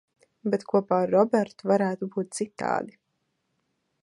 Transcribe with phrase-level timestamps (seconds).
[0.53, 3.01] Bet kopā ar Robertu varētu būt citādi.